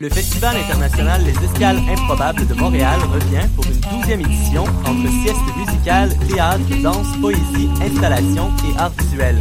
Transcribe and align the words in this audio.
Le 0.00 0.08
Festival 0.08 0.56
international 0.56 1.22
Les 1.24 1.44
Escales 1.46 1.78
Improbables 1.88 2.44
de 2.48 2.54
Montréal 2.54 2.98
revient 3.12 3.46
pour 3.54 3.64
une 3.64 3.78
douzième 3.78 4.22
édition 4.22 4.64
entre 4.64 5.08
sieste 5.22 5.38
musicale, 5.56 6.10
théâtre, 6.26 6.64
danse, 6.82 7.16
poésie, 7.20 7.68
installation 7.80 8.50
et 8.68 8.76
art 8.76 8.90
visuel. 8.98 9.38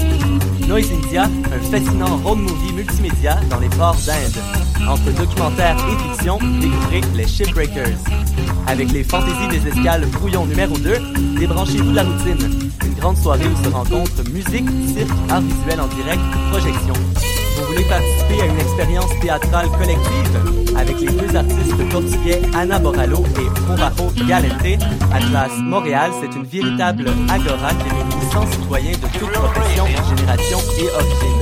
Noise 0.67 0.91
India, 0.91 1.23
un 1.23 1.59
fascinant 1.71 2.17
road 2.17 2.37
movie 2.37 2.71
multimédia 2.71 3.39
dans 3.49 3.59
les 3.59 3.69
ports 3.69 3.97
d'Inde. 4.05 4.87
Entre 4.87 5.11
documentaire 5.17 5.75
et 5.75 6.09
fiction, 6.11 6.37
découvrez 6.61 7.01
les 7.15 7.27
Shipbreakers. 7.27 7.97
Avec 8.67 8.91
les 8.91 9.03
fantaisies 9.03 9.47
des 9.49 9.67
escales 9.69 10.05
brouillon 10.05 10.45
numéro 10.45 10.77
2, 10.77 11.39
débranchez-vous 11.39 11.89
de 11.89 11.95
la 11.95 12.03
routine. 12.03 12.71
Une 12.85 12.93
grande 12.93 13.17
soirée 13.17 13.47
où 13.47 13.63
se 13.63 13.69
rencontrent 13.69 14.23
musique, 14.31 14.69
cirque, 14.95 15.09
art 15.31 15.41
visuel 15.41 15.81
en 15.81 15.87
direct, 15.87 16.21
projection. 16.51 16.93
Vous 17.55 17.65
voulez 17.65 17.83
participer 17.85 18.41
à 18.41 18.45
une 18.45 18.59
expérience 18.59 19.19
théâtrale 19.21 19.69
collective? 19.71 20.75
Avec 20.77 20.99
les 20.99 21.11
deux 21.11 21.35
artistes 21.35 21.89
portugais 21.91 22.41
Anna 22.55 22.79
Borallo 22.79 23.23
et 23.37 23.49
Morajo 23.67 24.11
Galente? 24.27 24.81
Atlas 25.13 25.51
Montréal, 25.59 26.11
c'est 26.21 26.35
une 26.35 26.45
véritable 26.45 27.05
agora 27.29 27.69
qui 27.75 27.89
réunit 27.89 28.31
100 28.31 28.47
citoyens 28.51 28.91
de 28.91 29.19
toutes 29.19 29.31
professions, 29.31 29.85
générations 29.85 30.59
et 30.79 30.89
origines. 30.95 31.41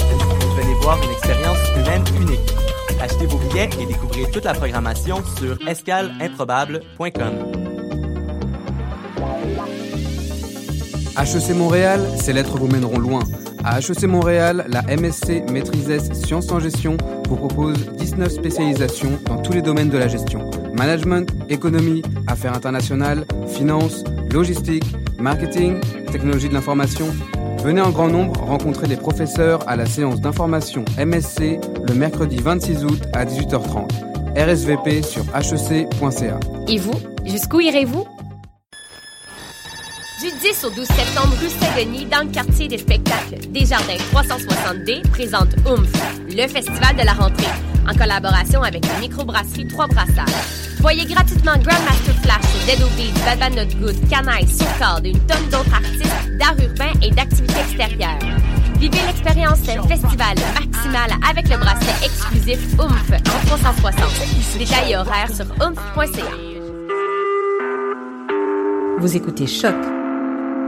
Venez 0.55 0.76
voir 0.82 0.98
une 1.04 1.12
expérience 1.12 1.58
humaine 1.78 2.04
unique. 2.22 2.54
Achetez 3.02 3.26
vos 3.26 3.38
billets 3.38 3.70
et 3.80 3.86
découvrez 3.86 4.30
toute 4.32 4.46
la 4.46 4.54
programmation 4.54 5.24
sur 5.38 5.58
escaleimprobable.com. 5.68 7.34
HEC 11.18 11.55
Montréal, 11.55 12.02
ces 12.18 12.34
lettres 12.34 12.58
vous 12.58 12.68
mèneront 12.68 13.00
loin. 13.00 13.22
À 13.64 13.80
HEC 13.80 14.04
Montréal, 14.04 14.66
la 14.70 14.82
MSC 14.84 15.44
Maîtrise 15.52 16.12
Sciences 16.14 16.52
en 16.52 16.60
Gestion 16.60 16.98
vous 17.30 17.36
propose 17.36 17.78
19 17.94 18.32
spécialisations 18.32 19.20
dans 19.26 19.38
tous 19.38 19.54
les 19.54 19.62
domaines 19.62 19.90
de 19.90 19.98
la 19.98 20.08
gestion. 20.08 20.50
Management, 20.74 21.30
économie, 21.50 22.02
affaires 22.26 22.55
internationales, 22.55 23.26
finance, 23.48 24.04
logistique, 24.32 24.85
marketing, 25.20 25.80
technologie 26.12 26.50
de 26.50 26.54
l'information. 26.54 27.08
Venez 27.63 27.82
en 27.82 27.91
grand 27.91 28.08
nombre 28.08 28.40
rencontrer 28.41 28.88
les 28.88 28.98
professeurs 28.98 29.68
à 29.68 29.76
la 29.76 29.85
séance 29.85 30.22
d'information 30.22 30.84
MSC 30.98 31.60
le 31.88 31.94
mercredi 31.94 32.38
26 32.38 32.85
août 32.85 33.02
à 33.13 33.26
18h30. 33.26 33.91
RSVP 34.35 35.04
sur 35.04 35.24
hec.ca. 35.35 36.40
Et 36.68 36.78
vous, 36.78 37.00
jusqu'où 37.26 37.60
irez-vous? 37.60 38.07
Du 40.22 40.30
10 40.30 40.66
au 40.66 40.70
12 40.70 40.86
septembre, 40.86 41.36
rue 41.41 41.50
Saint-Denis, 41.50 42.05
dans 42.05 42.20
le 42.20 42.32
quartier 42.32 42.68
des 42.68 42.77
spectacles, 42.77 43.40
Desjardins 43.50 43.98
360D 44.14 45.02
présente 45.10 45.50
OOMF, 45.66 45.90
le 46.30 46.48
festival 46.48 46.96
de 46.96 47.04
la 47.04 47.13
rentrée, 47.13 47.50
en 47.90 47.96
collaboration 47.96 48.62
avec 48.62 48.86
la 48.86 49.00
microbrasserie 49.00 49.68
Trois 49.68 49.88
Brassards. 49.88 50.30
Voyez 50.80 51.05
gratuitement 51.05 51.54
Grandmaster 51.54 52.13
Flash, 52.22 52.68
Dead 52.68 52.84
Obies, 52.84 53.12
Bad 53.26 53.55
Not 53.55 53.80
Good, 53.80 54.10
Canaille, 54.10 54.48
Soulcard 54.48 55.02
et 55.04 55.10
une 55.10 55.20
tonne 55.22 55.50
d'autres 55.50 55.74
artistes 55.74 56.38
d'art 56.38 56.56
urbain 56.60 56.94
et 57.02 57.10
d'activités 57.10 57.60
extérieures. 57.60 58.20
Vivez 58.78 59.00
l'expérience 59.08 59.62
festival 59.62 60.35
maximale 60.54 61.18
avec 61.28 61.50
le 61.50 61.58
bracelet 61.58 62.06
exclusif 62.06 62.60
OOMF 62.78 63.12
en 63.12 63.48
360. 63.48 64.59
Détails 64.59 64.91
et 64.91 64.97
horaires 64.97 65.34
sur 65.34 65.46
oomph.ca. 65.59 66.25
Vous 69.00 69.16
écoutez 69.16 69.47
Choc 69.47 69.74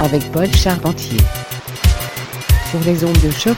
avec 0.00 0.30
Paul 0.30 0.46
Charpentier 0.54 1.18
sur 2.70 2.78
les 2.86 3.04
ondes 3.04 3.20
de 3.24 3.30
choc. 3.30 3.56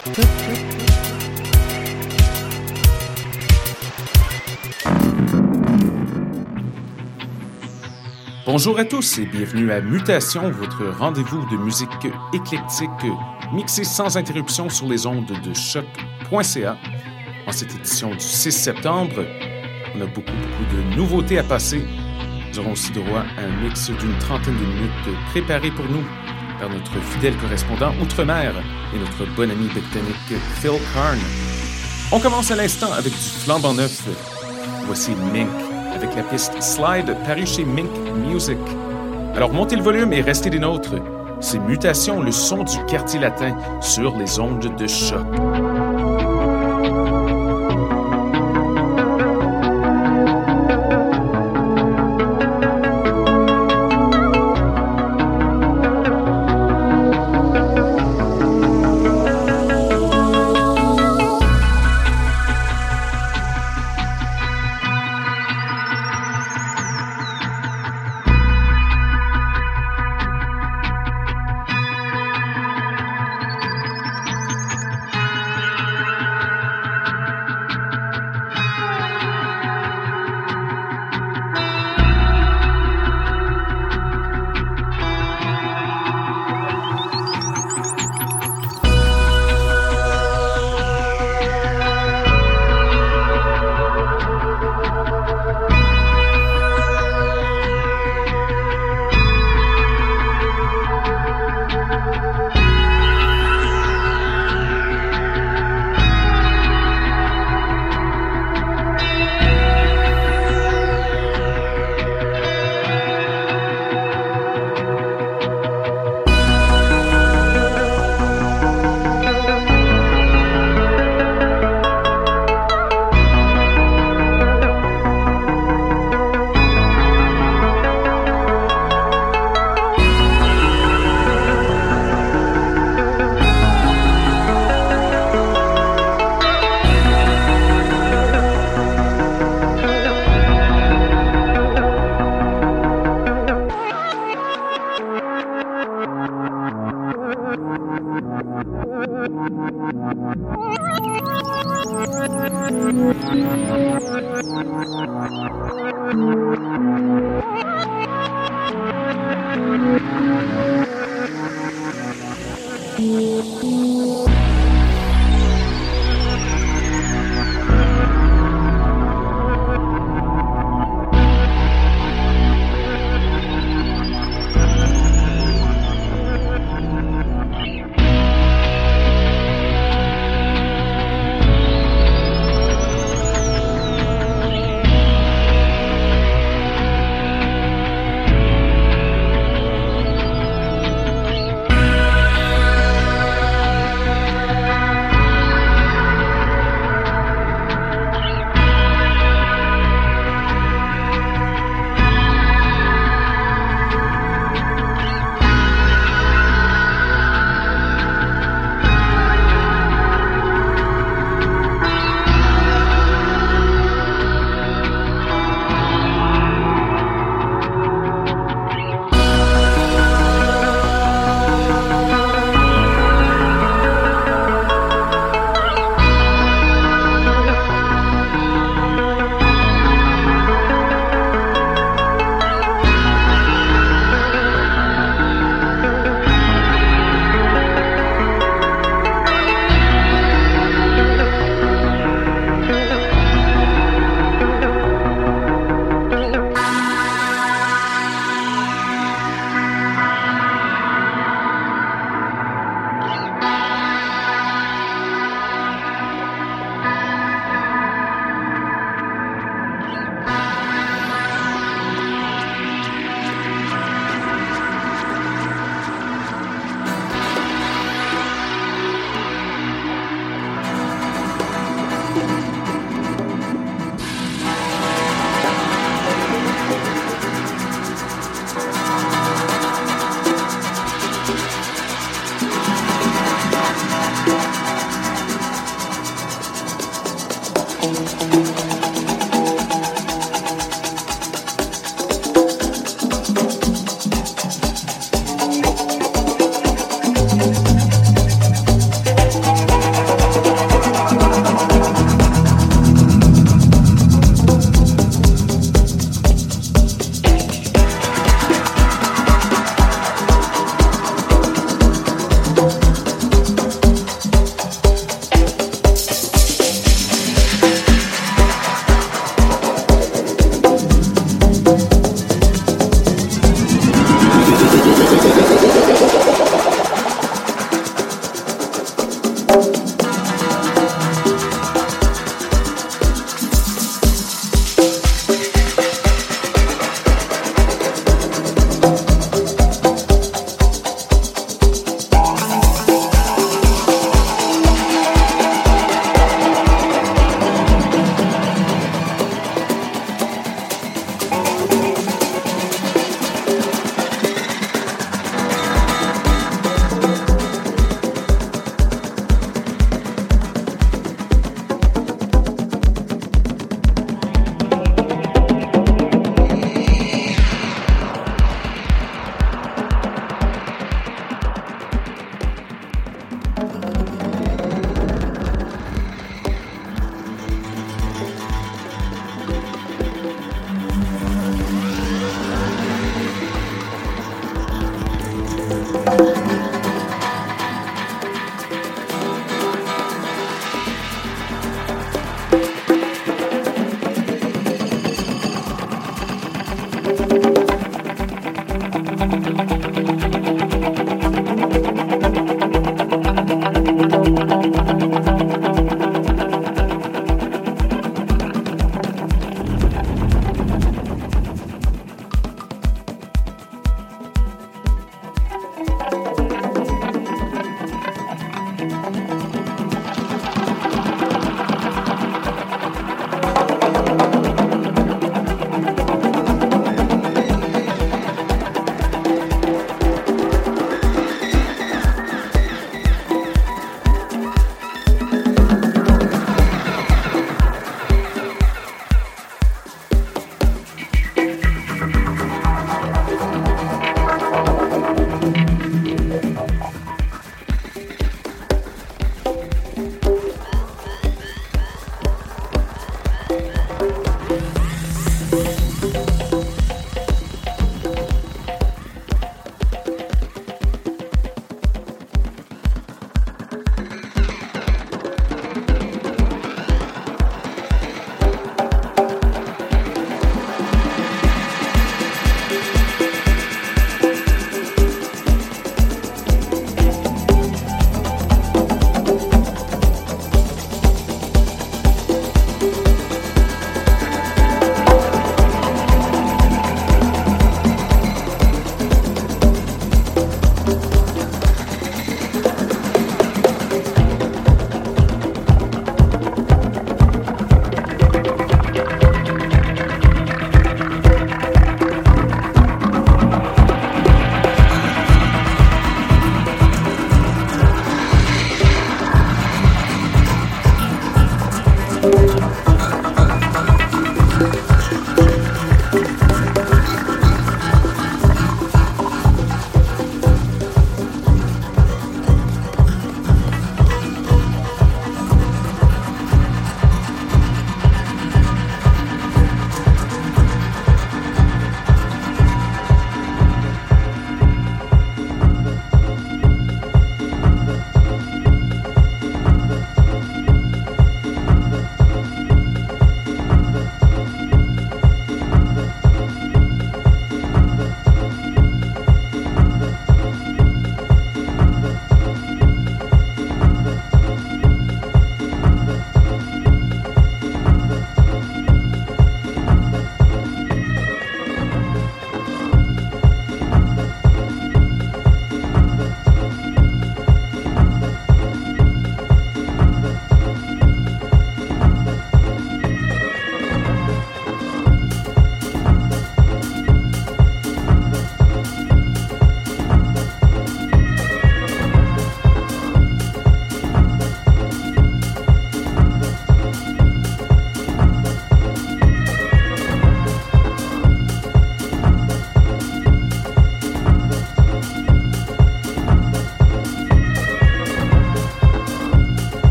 Bonjour 8.46 8.78
à 8.78 8.86
tous 8.86 9.18
et 9.18 9.26
bienvenue 9.26 9.72
à 9.72 9.82
Mutation, 9.82 10.50
votre 10.50 10.86
rendez-vous 10.98 11.44
de 11.50 11.62
musique 11.62 11.88
éclectique 12.32 12.88
mixée 13.52 13.84
sans 13.84 14.16
interruption 14.16 14.70
sur 14.70 14.88
les 14.88 15.06
ondes 15.06 15.26
de 15.26 15.52
choc.ca. 15.52 16.78
En 17.46 17.52
cette 17.52 17.74
édition 17.74 18.10
du 18.12 18.20
6 18.20 18.52
septembre, 18.52 19.26
on 19.94 20.00
a 20.00 20.06
beaucoup, 20.06 20.32
beaucoup 20.32 20.76
de 20.76 20.96
nouveautés 20.96 21.38
à 21.38 21.42
passer. 21.42 21.82
Nous 22.50 22.58
aurons 22.60 22.72
aussi 22.72 22.92
droit 22.92 23.24
à 23.36 23.42
un 23.42 23.62
mix 23.62 23.90
d'une 23.90 24.18
trentaine 24.18 24.56
de 24.56 24.64
minutes 24.64 25.18
préparé 25.30 25.70
pour 25.70 25.84
nous 25.86 26.04
par 26.58 26.68
notre 26.70 27.00
fidèle 27.12 27.36
correspondant 27.36 27.92
Outre-mer 28.02 28.52
et 28.94 28.98
notre 28.98 29.30
bon 29.34 29.50
ami 29.50 29.68
britannique 29.68 30.40
Phil 30.60 30.72
Karn. 30.94 31.18
On 32.10 32.18
commence 32.18 32.50
à 32.50 32.56
l'instant 32.56 32.92
avec 32.92 33.12
du 33.12 33.18
flambant 33.18 33.74
neuf. 33.74 34.02
Voici 34.86 35.12
Mink 35.32 35.48
avec 35.94 36.14
la 36.16 36.22
piste 36.22 36.60
Slide 36.62 37.16
parue 37.26 37.46
chez 37.46 37.64
Mink 37.64 37.90
Music. 38.26 38.58
Alors 39.34 39.52
montez 39.52 39.76
le 39.76 39.82
volume 39.82 40.12
et 40.12 40.22
restez 40.22 40.50
des 40.50 40.58
nôtres. 40.58 40.94
C'est 41.40 41.58
Mutation, 41.58 42.22
le 42.22 42.32
son 42.32 42.64
du 42.64 42.84
quartier 42.86 43.20
latin 43.20 43.56
sur 43.80 44.16
les 44.16 44.40
ondes 44.40 44.74
de 44.76 44.86
choc. 44.86 45.26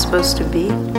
Supposed 0.00 0.38
to 0.38 0.44
be. 0.44 0.89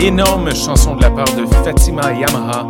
Énorme 0.00 0.54
chanson 0.54 0.94
de 0.94 1.02
la 1.02 1.10
part 1.10 1.34
de 1.36 1.46
Fatima 1.64 2.12
Yamaha, 2.12 2.66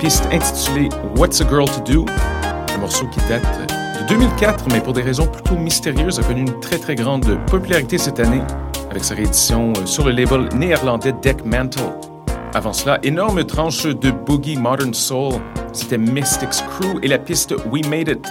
piste 0.00 0.26
intitulée 0.32 0.88
What's 1.16 1.42
a 1.42 1.48
Girl 1.48 1.66
to 1.66 1.80
Do, 1.92 2.06
un 2.74 2.78
morceau 2.78 3.06
qui 3.08 3.20
date 3.28 3.42
de 4.00 4.06
2004, 4.08 4.64
mais 4.72 4.80
pour 4.80 4.94
des 4.94 5.02
raisons 5.02 5.26
plutôt 5.26 5.56
mystérieuses, 5.56 6.18
a 6.18 6.22
connu 6.22 6.40
une 6.40 6.60
très 6.60 6.78
très 6.78 6.94
grande 6.94 7.38
popularité 7.50 7.98
cette 7.98 8.18
année 8.18 8.40
avec 8.90 9.04
sa 9.04 9.14
réédition 9.14 9.74
euh, 9.76 9.84
sur 9.84 10.06
le 10.06 10.12
label 10.12 10.48
néerlandais 10.54 11.12
Deck 11.20 11.44
Mantle. 11.44 11.80
Avant 12.54 12.72
cela, 12.72 12.98
énorme 13.02 13.44
tranche 13.44 13.84
de 13.84 14.10
boogie 14.10 14.56
modern 14.56 14.94
soul, 14.94 15.34
c'était 15.74 15.98
Mystics 15.98 16.64
Crew 16.70 16.98
et 17.02 17.08
la 17.08 17.18
piste 17.18 17.54
We 17.70 17.86
Made 17.88 18.08
It. 18.08 18.26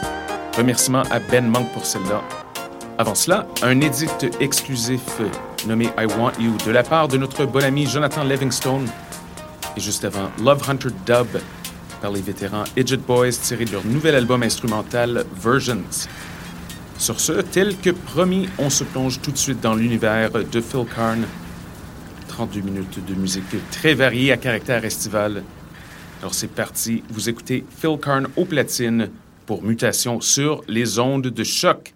Remerciements 0.57 1.03
à 1.11 1.19
Ben 1.19 1.47
Monk 1.47 1.67
pour 1.73 1.85
celle-là. 1.85 2.21
Avant 3.01 3.15
cela, 3.15 3.47
un 3.63 3.81
édit 3.81 4.05
exclusif 4.39 5.01
nommé 5.67 5.85
I 5.97 6.05
Want 6.05 6.33
You 6.39 6.55
de 6.63 6.69
la 6.69 6.83
part 6.83 7.07
de 7.07 7.17
notre 7.17 7.47
bon 7.47 7.63
ami 7.63 7.87
Jonathan 7.87 8.23
Livingstone. 8.23 8.85
Et 9.75 9.79
juste 9.79 10.05
avant, 10.05 10.29
Love 10.39 10.69
Hunter 10.69 10.89
Dub 11.07 11.41
par 11.99 12.11
les 12.11 12.21
vétérans 12.21 12.63
Idget 12.77 12.97
Boys 12.97 13.31
tiré 13.31 13.65
de 13.65 13.71
leur 13.71 13.83
nouvel 13.85 14.13
album 14.13 14.43
instrumental 14.43 15.25
Versions. 15.35 16.07
Sur 16.99 17.19
ce, 17.19 17.41
tel 17.41 17.75
que 17.75 17.89
promis, 17.89 18.47
on 18.59 18.69
se 18.69 18.83
plonge 18.83 19.19
tout 19.19 19.31
de 19.31 19.37
suite 19.37 19.61
dans 19.61 19.73
l'univers 19.73 20.29
de 20.33 20.61
Phil 20.61 20.85
Karn. 20.95 21.25
32 22.27 22.61
minutes 22.61 23.03
de 23.03 23.15
musique 23.15 23.55
très 23.71 23.95
variée 23.95 24.31
à 24.31 24.37
caractère 24.37 24.85
estival. 24.85 25.41
Alors 26.21 26.35
c'est 26.35 26.51
parti, 26.51 27.01
vous 27.09 27.29
écoutez 27.29 27.65
Phil 27.79 27.97
Karn 27.99 28.27
au 28.35 28.45
platine 28.45 29.09
pour 29.47 29.63
Mutation 29.63 30.21
sur 30.21 30.61
les 30.67 30.99
ondes 30.99 31.23
de 31.23 31.43
choc. 31.43 31.95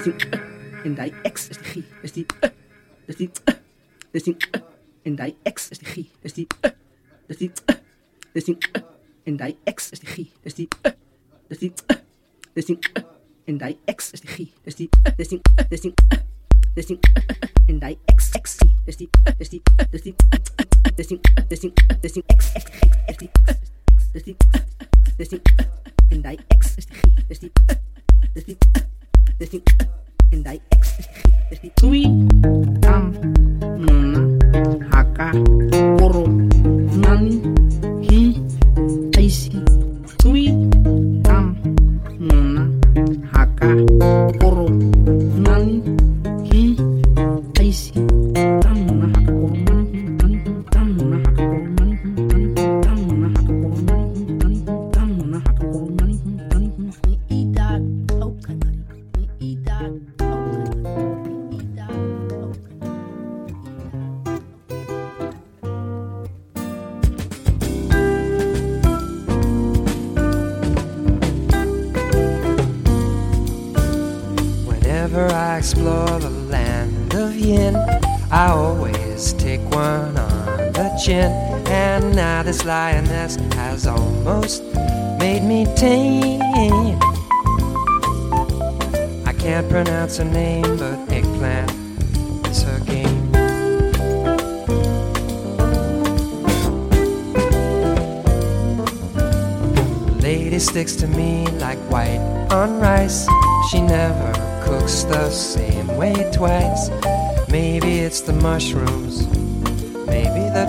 Dus 0.00 0.14
die 0.16 0.40
en 0.84 0.94
die 0.94 1.12
X 1.32 1.48
is 1.48 1.56
die 1.58 1.66
G. 1.66 1.84
Dus 2.00 2.12
die 2.12 2.26
dus 3.06 3.16
die 3.16 3.30
dus 4.12 4.22
die 4.22 4.36
en 5.02 5.14
die 5.14 5.36
X 5.52 5.68
is 5.68 5.78
die 5.78 5.88
G. 5.88 6.08
Dus 6.22 6.32
die 6.32 6.46
dus 7.26 7.36
die 7.36 7.50
dus 8.32 8.44
die 8.44 8.56
en 9.24 9.36
die 9.36 9.56
X 9.74 9.90
is 9.90 10.00
die 10.00 10.08
G. 10.08 10.16
Dus 10.42 10.54
die 10.54 10.68
dus 11.48 11.58
die 11.58 11.72
dus 12.54 12.64
die 12.64 12.78
en 13.44 13.58
die 13.58 13.76
X 13.94 14.10
is 14.10 14.20
die 14.20 14.30
G. 14.30 14.48
Dus 14.64 14.74
die 14.74 14.88
dus 15.16 15.28
die 15.28 15.40
dus 15.68 15.80
die 15.80 15.94
dus 16.74 16.86
die 16.86 16.98
en 17.66 17.78
die 17.78 17.98
X 18.16 18.30
X 18.40 18.56
Dus 18.84 18.96
die 18.96 19.08
dus 19.38 19.48
die 19.48 19.62
dus 19.90 20.02
die 20.02 20.14
dus 20.96 21.06
die 21.06 21.20
dus 21.48 21.60
die 21.60 21.72
dus 22.00 22.12
die 22.12 22.22
ex 22.26 22.52
ex 22.52 22.64
ex 23.06 23.16
die 23.18 23.30
dus 24.12 24.22
die 24.22 24.36
dus 25.16 25.28
die 25.28 25.40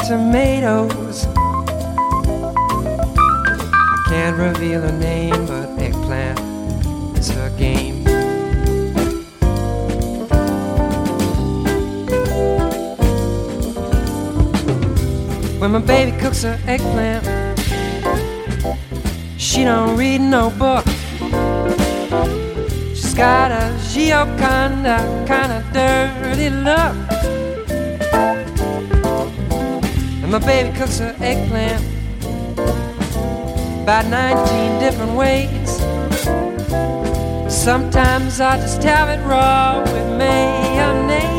tomatoes. 0.08 1.28
I 3.26 4.06
can't 4.10 4.38
reveal 4.38 4.82
her 4.82 4.92
name, 5.00 5.46
but 5.46 5.70
eggplant 5.80 6.40
is 7.18 7.30
her 7.32 7.50
game. 7.58 8.04
When 15.60 15.72
my 15.72 15.80
baby 15.80 16.18
cooks 16.18 16.42
her 16.44 16.60
eggplant, 16.66 17.24
she 19.38 19.64
don't 19.64 19.96
read 19.96 20.22
no 20.22 20.50
book. 20.50 20.86
She's 22.96 23.14
got 23.14 23.52
a 23.52 23.72
Gioconda 23.92 25.28
kind 25.28 25.52
of 25.52 25.64
dirty 25.72 26.50
look. 26.50 27.21
My 30.32 30.40
baby 30.40 30.74
cooks 30.78 30.98
her 31.00 31.14
eggplant 31.20 31.84
about 33.84 34.06
19 34.06 34.80
different 34.80 35.12
ways. 35.18 35.70
Sometimes 37.54 38.40
I 38.40 38.56
just 38.56 38.82
have 38.84 39.10
it 39.10 39.22
raw 39.26 39.84
with 39.84 40.18
mayonnaise. 40.18 41.31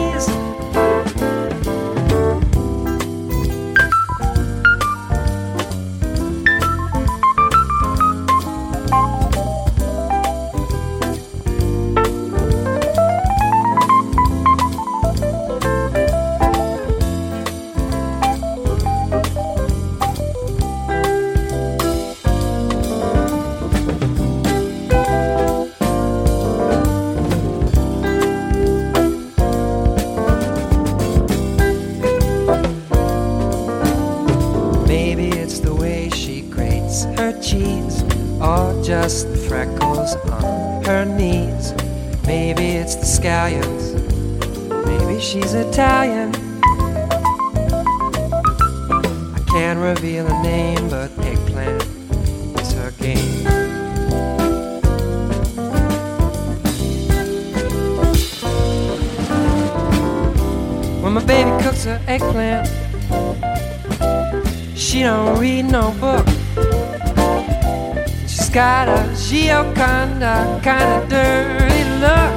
Kind 70.83 71.05
of 71.05 71.09
dirty 71.09 71.85
look. 72.03 72.33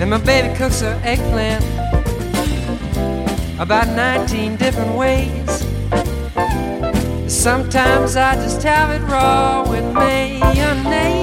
And 0.00 0.08
my 0.08 0.16
baby 0.16 0.56
cooks 0.56 0.80
her 0.80 0.98
eggplant 1.04 1.62
about 3.60 3.88
19 3.88 4.56
different 4.56 4.94
ways. 4.94 5.66
Sometimes 7.30 8.16
I 8.16 8.36
just 8.36 8.62
have 8.62 8.90
it 8.90 9.04
raw 9.06 9.68
with 9.68 9.84
mayonnaise. 9.92 11.17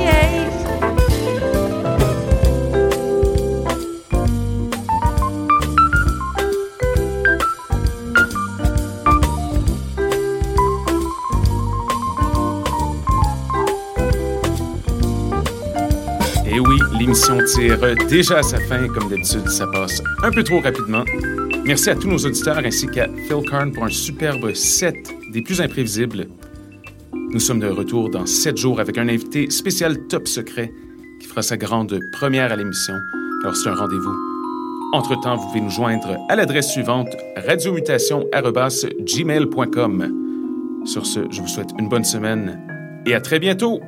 Oui, 17.29 17.37
l'émission 17.37 17.39
tire 17.45 17.77
déjà 18.07 18.39
à 18.39 18.43
sa 18.43 18.59
fin. 18.59 18.87
Comme 18.87 19.09
d'habitude, 19.09 19.47
ça 19.49 19.67
passe 19.67 20.01
un 20.23 20.31
peu 20.31 20.43
trop 20.43 20.59
rapidement. 20.59 21.03
Merci 21.65 21.89
à 21.89 21.95
tous 21.95 22.07
nos 22.07 22.17
auditeurs 22.17 22.57
ainsi 22.57 22.87
qu'à 22.87 23.07
Phil 23.27 23.41
Karn 23.49 23.71
pour 23.71 23.85
un 23.85 23.89
superbe 23.89 24.53
set 24.53 24.95
des 25.31 25.41
plus 25.41 25.61
imprévisibles. 25.61 26.27
Nous 27.13 27.39
sommes 27.39 27.59
de 27.59 27.67
retour 27.67 28.09
dans 28.09 28.25
sept 28.25 28.57
jours 28.57 28.79
avec 28.79 28.97
un 28.97 29.09
invité 29.09 29.49
spécial 29.49 30.07
top 30.07 30.27
secret 30.27 30.71
qui 31.19 31.27
fera 31.27 31.41
sa 31.41 31.57
grande 31.57 31.99
première 32.11 32.51
à 32.51 32.55
l'émission. 32.55 32.93
Alors 33.41 33.55
c'est 33.55 33.69
un 33.69 33.75
rendez-vous. 33.75 34.15
Entre-temps, 34.93 35.37
vous 35.37 35.47
pouvez 35.47 35.61
nous 35.61 35.71
joindre 35.71 36.17
à 36.29 36.35
l'adresse 36.35 36.71
suivante 36.71 37.09
radiomutation@gmail.com. 37.35 40.21
Sur 40.85 41.05
ce, 41.05 41.19
je 41.31 41.41
vous 41.41 41.47
souhaite 41.47 41.71
une 41.79 41.89
bonne 41.89 42.05
semaine 42.05 42.59
et 43.05 43.13
à 43.15 43.21
très 43.21 43.39
bientôt. 43.39 43.81